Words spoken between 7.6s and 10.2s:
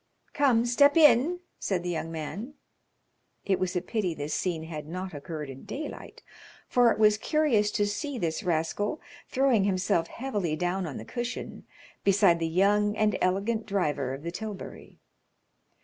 to see this rascal throwing himself